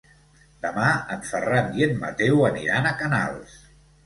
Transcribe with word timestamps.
Demà 0.63 0.85
en 1.15 1.21
Ferran 1.31 1.69
i 1.81 1.85
en 1.89 1.93
Mateu 2.05 2.43
aniran 2.51 2.89
a 2.89 2.97
Canals. 3.05 3.57